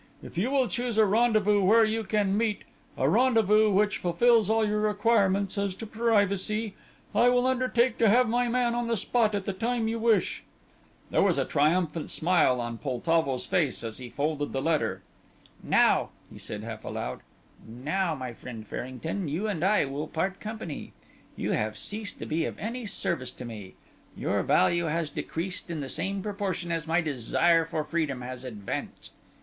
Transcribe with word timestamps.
If 0.23 0.35
you 0.35 0.49
will 0.49 0.67
choose 0.67 0.97
a 0.97 1.05
rendezvous 1.05 1.61
where 1.61 1.85
you 1.85 2.03
can 2.03 2.35
meet, 2.35 2.63
a 2.97 3.07
rendezvous 3.07 3.69
which 3.71 3.99
fulfills 3.99 4.49
all 4.49 4.67
your 4.67 4.79
requirements 4.81 5.59
as 5.59 5.75
to 5.75 5.85
privacy, 5.85 6.73
I 7.13 7.29
will 7.29 7.45
undertake 7.45 7.99
to 7.99 8.09
have 8.09 8.27
my 8.27 8.47
man 8.47 8.73
on 8.73 8.87
the 8.87 8.97
spot 8.97 9.35
at 9.35 9.45
the 9.45 9.53
time 9.53 9.87
you 9.87 9.99
wish." 9.99 10.41
There 11.11 11.21
was 11.21 11.37
a 11.37 11.45
triumphant 11.45 12.09
smile 12.09 12.59
on 12.59 12.79
Poltavo's 12.79 13.45
face 13.45 13.83
as 13.83 13.99
he 13.99 14.09
folded 14.09 14.53
the 14.53 14.59
letter. 14.63 15.03
"Now," 15.61 16.09
he 16.33 16.39
said 16.39 16.63
half 16.63 16.83
aloud, 16.83 17.19
"now, 17.63 18.15
my 18.15 18.33
friend 18.33 18.65
Farrington, 18.65 19.27
you 19.27 19.47
and 19.47 19.63
I 19.63 19.85
will 19.85 20.07
part 20.07 20.39
company. 20.39 20.93
You 21.35 21.51
have 21.51 21.77
ceased 21.77 22.17
to 22.17 22.25
be 22.25 22.45
of 22.45 22.57
any 22.57 22.87
service 22.87 23.29
to 23.29 23.45
me; 23.45 23.75
your 24.17 24.41
value 24.41 24.85
has 24.85 25.11
decreased 25.11 25.69
in 25.69 25.79
the 25.79 25.87
same 25.89 26.23
proportion 26.23 26.71
as 26.71 26.87
my 26.87 27.01
desire 27.01 27.65
for 27.65 27.83
freedom 27.83 28.21
has 28.23 28.43
advanced. 28.43 29.11